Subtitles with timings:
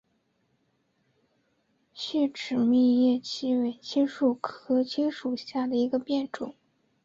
[1.93, 6.55] 细齿密叶槭为槭树科槭属下的一个变种。